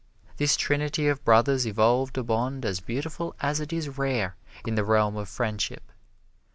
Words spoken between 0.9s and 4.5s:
of brothers evolved a bond as beautiful as it is rare